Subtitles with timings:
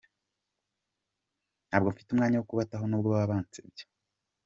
[1.67, 3.85] Ntabwo mfite umwanya wo kubataho n’ubwo baba bansebya.